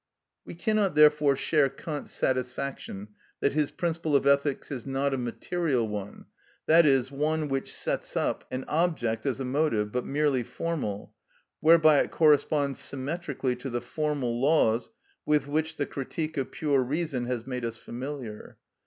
We 0.45 0.55
cannot, 0.55 0.95
therefore, 0.95 1.35
share 1.35 1.69
Kant's 1.69 2.09
satisfaction 2.11 3.09
that 3.39 3.53
his 3.53 3.69
principle 3.69 4.15
of 4.15 4.25
ethics 4.25 4.71
is 4.71 4.87
not 4.87 5.13
a 5.13 5.17
material 5.19 5.87
one, 5.87 6.25
i.e., 6.67 7.03
one 7.11 7.47
which 7.49 7.71
sets 7.71 8.17
up 8.17 8.43
an 8.49 8.63
object 8.67 9.27
as 9.27 9.39
a 9.39 9.45
motive, 9.45 9.91
but 9.91 10.03
merely 10.03 10.41
formal, 10.41 11.13
whereby 11.59 11.99
it 11.99 12.09
corresponds 12.09 12.79
symmetrically 12.79 13.55
to 13.57 13.69
the 13.69 13.79
formal 13.79 14.41
laws 14.41 14.89
with 15.23 15.45
which 15.45 15.75
the 15.77 15.85
"Critique 15.85 16.35
of 16.35 16.49
Pure 16.49 16.81
Reason" 16.81 17.25
has 17.27 17.45
made 17.45 17.63
us 17.63 17.77
familiar. 17.77 18.57